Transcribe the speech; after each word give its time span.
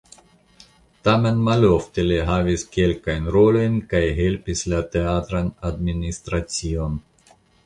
Tamen 1.07 1.43
malofte 1.47 2.05
li 2.07 2.17
havis 2.29 2.63
kelkajn 2.77 3.27
rolojn 3.35 3.77
kaj 3.93 4.01
helpis 4.21 4.65
la 4.73 4.81
teatran 4.97 5.53
administracion. 5.71 6.99